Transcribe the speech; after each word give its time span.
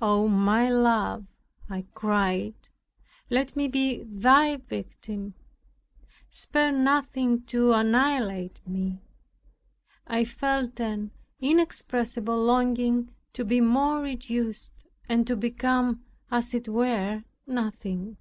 "Oh, 0.00 0.28
my 0.28 0.70
Love," 0.70 1.26
I 1.68 1.86
cried, 1.92 2.54
"let 3.30 3.56
me 3.56 3.66
be 3.66 4.04
thy 4.04 4.58
victim! 4.58 5.34
Spare 6.30 6.70
nothing 6.70 7.42
to 7.46 7.72
annihilate 7.72 8.60
me." 8.64 9.00
I 10.06 10.24
felt 10.24 10.78
an 10.78 11.10
inexpressible 11.40 12.40
longing 12.40 13.12
to 13.32 13.44
be 13.44 13.60
more 13.60 14.00
reduced, 14.02 14.86
and 15.08 15.26
to 15.26 15.34
become, 15.34 16.04
as 16.30 16.54
it 16.54 16.68
were, 16.68 17.24
nothing. 17.44 18.18